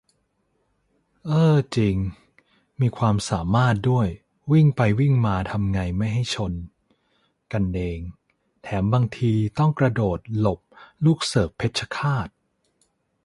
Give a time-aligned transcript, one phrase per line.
[1.25, 1.95] เอ้อ จริง
[2.81, 4.07] มีความสามารถด้วย
[4.51, 6.53] วิ่งไปวิ่งมาทำไงไม่ให้ชน
[7.53, 7.99] กันเอง
[8.63, 10.59] แถมบางทีต้องกระโดดหลบ
[11.05, 12.29] ลูกเสิร์ฟเพชรฆาต!